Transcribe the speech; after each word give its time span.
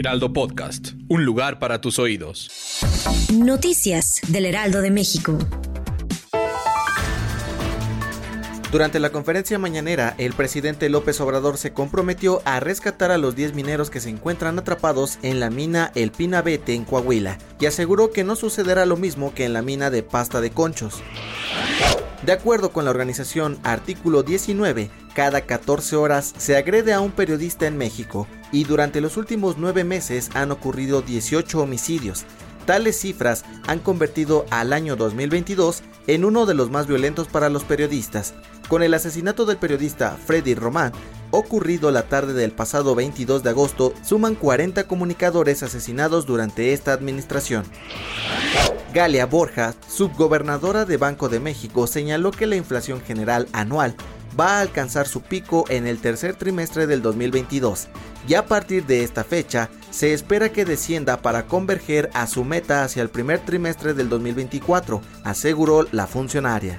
Heraldo 0.00 0.32
Podcast, 0.32 0.92
un 1.08 1.26
lugar 1.26 1.58
para 1.58 1.82
tus 1.82 1.98
oídos. 1.98 2.48
Noticias 3.34 4.22
del 4.28 4.46
Heraldo 4.46 4.80
de 4.80 4.90
México. 4.90 5.36
Durante 8.72 8.98
la 8.98 9.10
conferencia 9.10 9.58
mañanera, 9.58 10.14
el 10.16 10.32
presidente 10.32 10.88
López 10.88 11.20
Obrador 11.20 11.58
se 11.58 11.74
comprometió 11.74 12.40
a 12.46 12.60
rescatar 12.60 13.10
a 13.10 13.18
los 13.18 13.36
10 13.36 13.52
mineros 13.52 13.90
que 13.90 14.00
se 14.00 14.08
encuentran 14.08 14.58
atrapados 14.58 15.18
en 15.20 15.38
la 15.38 15.50
mina 15.50 15.92
El 15.94 16.12
Pinabete 16.12 16.72
en 16.72 16.86
Coahuila 16.86 17.36
y 17.60 17.66
aseguró 17.66 18.10
que 18.10 18.24
no 18.24 18.36
sucederá 18.36 18.86
lo 18.86 18.96
mismo 18.96 19.34
que 19.34 19.44
en 19.44 19.52
la 19.52 19.60
mina 19.60 19.90
de 19.90 20.02
pasta 20.02 20.40
de 20.40 20.50
conchos. 20.50 21.02
De 22.24 22.32
acuerdo 22.32 22.70
con 22.70 22.84
la 22.84 22.90
organización 22.90 23.58
Artículo 23.62 24.22
19, 24.22 24.90
cada 25.14 25.40
14 25.40 25.96
horas 25.96 26.34
se 26.36 26.56
agrede 26.56 26.92
a 26.92 27.00
un 27.00 27.12
periodista 27.12 27.66
en 27.66 27.78
México 27.78 28.26
y 28.52 28.64
durante 28.64 29.00
los 29.00 29.16
últimos 29.16 29.56
nueve 29.56 29.84
meses 29.84 30.28
han 30.34 30.50
ocurrido 30.50 31.00
18 31.00 31.60
homicidios. 31.60 32.24
Tales 32.66 33.00
cifras 33.00 33.44
han 33.66 33.78
convertido 33.78 34.44
al 34.50 34.74
año 34.74 34.96
2022 34.96 35.82
en 36.08 36.26
uno 36.26 36.44
de 36.44 36.54
los 36.54 36.70
más 36.70 36.86
violentos 36.86 37.26
para 37.26 37.48
los 37.48 37.64
periodistas, 37.64 38.34
con 38.68 38.82
el 38.82 38.94
asesinato 38.94 39.46
del 39.46 39.56
periodista 39.56 40.16
Freddy 40.26 40.54
Román, 40.54 40.92
ocurrido 41.30 41.90
la 41.90 42.02
tarde 42.02 42.34
del 42.34 42.52
pasado 42.52 42.94
22 42.94 43.42
de 43.42 43.50
agosto, 43.50 43.94
suman 44.02 44.34
40 44.34 44.86
comunicadores 44.86 45.62
asesinados 45.62 46.26
durante 46.26 46.72
esta 46.72 46.92
administración. 46.92 47.64
Galia 48.92 49.24
Borja, 49.26 49.74
subgobernadora 49.88 50.84
de 50.84 50.96
Banco 50.96 51.28
de 51.28 51.38
México, 51.38 51.86
señaló 51.86 52.32
que 52.32 52.46
la 52.46 52.56
inflación 52.56 53.00
general 53.00 53.46
anual 53.52 53.94
va 54.38 54.58
a 54.58 54.60
alcanzar 54.60 55.06
su 55.06 55.22
pico 55.22 55.64
en 55.68 55.86
el 55.86 55.98
tercer 55.98 56.34
trimestre 56.34 56.88
del 56.88 57.00
2022 57.00 57.86
y 58.26 58.34
a 58.34 58.46
partir 58.46 58.86
de 58.86 59.04
esta 59.04 59.22
fecha 59.22 59.70
se 59.90 60.12
espera 60.12 60.50
que 60.50 60.64
descienda 60.64 61.22
para 61.22 61.46
converger 61.46 62.10
a 62.14 62.26
su 62.26 62.44
meta 62.44 62.82
hacia 62.82 63.02
el 63.02 63.10
primer 63.10 63.38
trimestre 63.40 63.94
del 63.94 64.08
2024, 64.08 65.00
aseguró 65.22 65.86
la 65.92 66.08
funcionaria. 66.08 66.78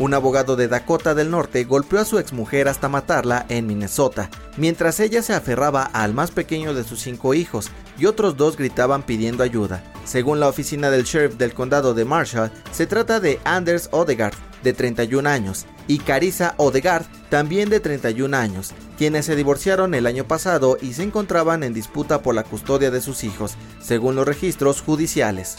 Un 0.00 0.14
abogado 0.14 0.56
de 0.56 0.66
Dakota 0.66 1.14
del 1.14 1.30
Norte 1.30 1.62
golpeó 1.64 2.00
a 2.00 2.04
su 2.04 2.18
exmujer 2.18 2.68
hasta 2.68 2.88
matarla 2.88 3.46
en 3.48 3.66
Minnesota, 3.66 4.30
mientras 4.56 4.98
ella 4.98 5.22
se 5.22 5.34
aferraba 5.34 5.84
al 5.84 6.14
más 6.14 6.32
pequeño 6.32 6.74
de 6.74 6.84
sus 6.84 7.00
cinco 7.00 7.34
hijos 7.34 7.70
y 7.98 8.06
otros 8.06 8.36
dos 8.36 8.56
gritaban 8.56 9.02
pidiendo 9.02 9.44
ayuda. 9.44 9.84
Según 10.10 10.40
la 10.40 10.48
oficina 10.48 10.90
del 10.90 11.04
sheriff 11.04 11.36
del 11.36 11.54
condado 11.54 11.94
de 11.94 12.04
Marshall, 12.04 12.50
se 12.72 12.88
trata 12.88 13.20
de 13.20 13.38
Anders 13.44 13.88
Odegaard, 13.92 14.34
de 14.64 14.72
31 14.72 15.28
años, 15.28 15.66
y 15.86 15.98
Carissa 15.98 16.56
Odegaard, 16.56 17.06
también 17.28 17.70
de 17.70 17.78
31 17.78 18.36
años, 18.36 18.72
quienes 18.98 19.26
se 19.26 19.36
divorciaron 19.36 19.94
el 19.94 20.06
año 20.06 20.26
pasado 20.26 20.78
y 20.82 20.94
se 20.94 21.04
encontraban 21.04 21.62
en 21.62 21.74
disputa 21.74 22.22
por 22.22 22.34
la 22.34 22.42
custodia 22.42 22.90
de 22.90 23.00
sus 23.00 23.22
hijos, 23.22 23.54
según 23.80 24.16
los 24.16 24.26
registros 24.26 24.82
judiciales. 24.82 25.56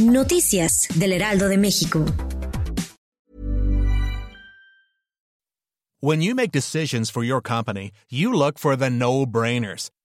Noticias 0.00 0.88
del 0.96 1.12
Heraldo 1.12 1.46
de 1.46 1.58
México. 1.58 2.04
When 6.00 6.22
you 6.22 6.34
make 6.34 6.50
decisions 6.50 7.12
for 7.12 7.22
your 7.22 7.40
company, 7.40 7.92
you 8.08 8.32
look 8.32 8.58
for 8.58 8.76
the 8.76 8.90
no-brainers. 8.90 9.92